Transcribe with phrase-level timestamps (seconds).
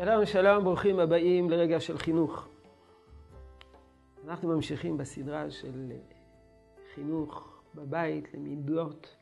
[0.00, 2.48] שלום, שלום, ברוכים הבאים לרגע של חינוך.
[4.24, 5.92] אנחנו ממשיכים בסדרה של
[6.94, 9.16] חינוך בבית למידות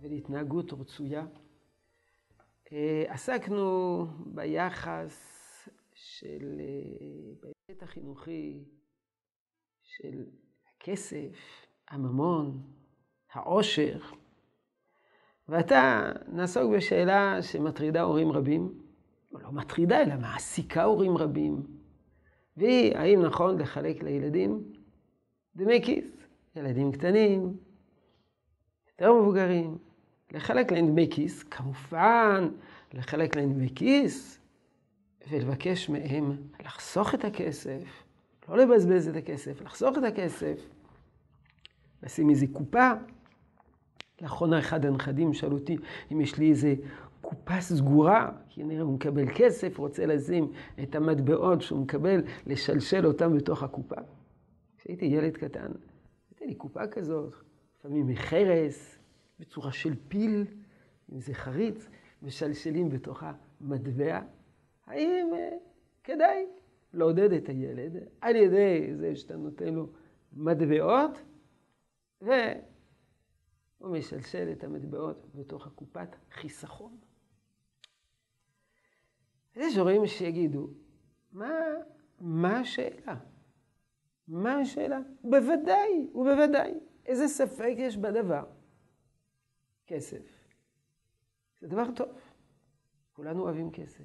[0.00, 1.26] ולהתנהגות רצויה.
[3.08, 5.18] עסקנו ביחס
[5.94, 6.60] של,
[7.40, 8.64] בהיבט החינוכי
[9.82, 10.24] של
[10.76, 12.62] הכסף, הממון,
[13.32, 13.98] העושר,
[15.48, 18.81] ועתה נעסוק בשאלה שמטרידה הורים רבים,
[19.32, 21.62] לא מטרידה, אלא מעסיקה הורים רבים,
[22.56, 24.62] והיא, האם נכון לחלק לילדים?
[25.56, 26.04] דמי כיס?
[26.56, 27.56] ילדים קטנים,
[28.88, 29.78] יותר מבוגרים,
[30.32, 32.48] לחלק להם דמי כיס, כמובן,
[32.92, 34.38] לחלק להם דמי כיס,
[35.30, 37.82] ולבקש מהם לחסוך את הכסף,
[38.48, 40.60] לא לבזבז את הכסף, לחסוך את הכסף,
[42.02, 42.90] לשים איזה קופה.
[44.20, 45.76] לאחרונה אחד הנכדים שאל אותי
[46.12, 46.74] אם יש לי איזה
[47.44, 53.36] קופה סגורה, כי נראה הוא מקבל כסף, רוצה לשים את המטבעות שהוא מקבל, לשלשל אותם
[53.36, 53.96] בתוך הקופה.
[54.78, 55.72] כשהייתי ילד קטן,
[56.30, 57.34] הייתה לי קופה כזאת,
[57.78, 58.98] לפעמים מחרס,
[59.40, 60.44] בצורה של פיל,
[61.08, 61.88] עם איזה חריץ,
[62.22, 64.20] משלשלים בתוך המטבע.
[64.86, 65.26] האם
[66.04, 66.46] כדאי
[66.94, 69.86] לעודד את הילד על ידי זה שאתה נותן לו
[70.32, 71.22] מטבעות,
[72.20, 72.36] והוא
[73.82, 76.96] משלשל את המטבעות בתוך הקופת חיסכון.
[79.56, 80.70] יש הורים שיגידו,
[81.32, 81.50] מה,
[82.20, 83.16] מה השאלה?
[84.28, 84.98] מה השאלה?
[85.24, 86.72] בוודאי, ובוודאי.
[87.06, 88.44] איזה ספק יש בדבר?
[89.86, 90.42] כסף.
[91.60, 92.08] זה דבר טוב.
[93.12, 94.04] כולנו אוהבים כסף.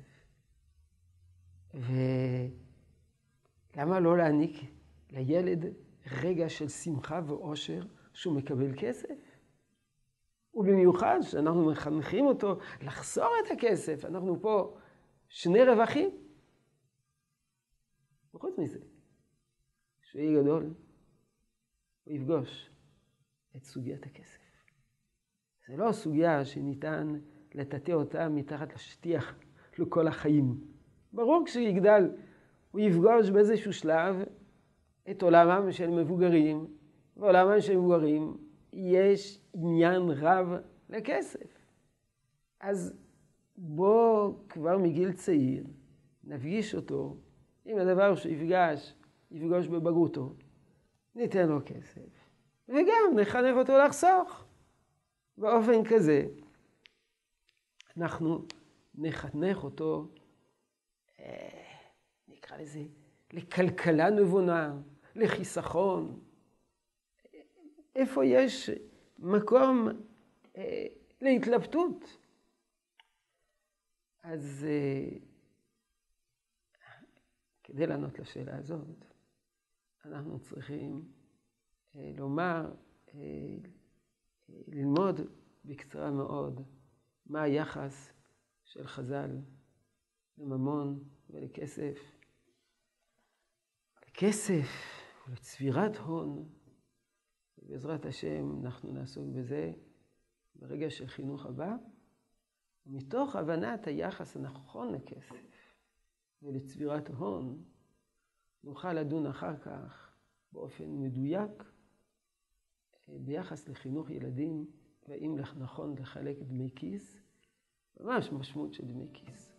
[3.74, 4.58] ולמה לא להעניק
[5.10, 5.66] לילד
[6.22, 7.82] רגע של שמחה ואושר
[8.14, 9.38] שהוא מקבל כסף?
[10.54, 14.06] ובמיוחד שאנחנו מחנכים אותו לחסור את הכסף.
[14.06, 14.78] אנחנו פה
[15.30, 16.10] שני רווחים.
[18.34, 18.80] וחוץ מזה,
[20.02, 20.74] כשהוא יהיה גדול,
[22.04, 22.70] הוא יפגוש
[23.56, 24.40] את סוגיית הכסף.
[25.68, 27.20] זה לא סוגיה שניתן
[27.56, 29.40] לטאטא אותה מתחת לשטיח
[29.78, 30.62] לכל החיים.
[31.14, 32.04] ברור כשהוא יגדל,
[32.72, 34.16] הוא יפגוש באיזשהו שלב
[35.12, 36.68] את עולמם של מבוגרים,
[37.18, 38.38] בעולמם של מבוגרים
[38.74, 40.48] יש עניין רב
[40.90, 41.68] לכסף.
[42.60, 43.00] אז
[43.58, 45.64] בוא כבר מגיל צעיר
[46.24, 47.18] נפגיש אותו
[47.66, 48.94] עם הדבר שיפגש,
[49.32, 50.34] יפגוש בבגרותו,
[51.16, 52.30] ניתן לו כסף,
[52.70, 54.46] וגם נחנך אותו לחסוך.
[55.38, 56.28] באופן כזה
[57.98, 58.46] אנחנו
[58.96, 60.08] נחנך אותו,
[62.28, 62.84] נקרא לזה,
[63.34, 64.78] לכלכלה נבונה,
[65.16, 66.20] לחיסכון.
[67.96, 68.70] איפה יש
[69.20, 69.88] מקום
[71.22, 72.18] להתלבטות?
[74.28, 74.66] אז
[77.64, 79.06] כדי לענות לשאלה הזאת,
[80.06, 81.12] אנחנו צריכים
[81.96, 82.74] לומר,
[84.50, 85.16] ללמוד
[85.66, 86.62] בקצרה מאוד
[87.26, 88.14] מה היחס
[88.64, 89.30] של חז"ל
[90.38, 91.98] לממון ולכסף.
[94.08, 94.68] לכסף
[95.28, 96.50] ולצבירת הון.
[97.58, 99.74] בעזרת השם אנחנו נעסוק בזה
[100.56, 101.76] ברגע של חינוך הבא.
[102.88, 105.36] ומתוך הבנת היחס הנכון לכסף
[106.44, 107.64] ולצבירת הון,
[108.64, 110.12] נוכל לדון אחר כך
[110.52, 111.64] באופן מדויק
[113.08, 114.66] ביחס לחינוך ילדים,
[115.08, 117.22] והאם נכון לחלק דמי כיס,
[118.00, 119.54] ממש משמעות של דמי כיס.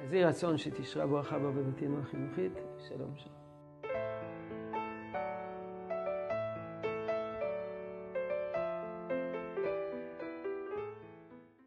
[0.00, 2.52] אז יהי רצון שתשרה ברכה בעבודתנו החינוכית.
[2.78, 3.37] שלום שלום.